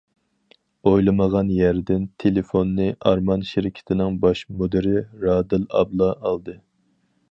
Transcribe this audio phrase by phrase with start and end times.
[0.91, 6.63] ئويلىمىغان يەردىن، تېلېفوننى ئارمان شىركىتىنىڭ باش مۇدىرى رادىل ئابلا ئالدى.